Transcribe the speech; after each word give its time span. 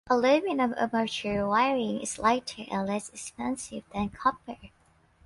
Aluminum 0.09 0.73
armature 0.79 1.45
wiring 1.47 2.01
is 2.01 2.17
lighter 2.17 2.63
and 2.71 2.87
less 2.87 3.09
expensive 3.09 3.83
than 3.93 4.09
copper. 4.09 4.57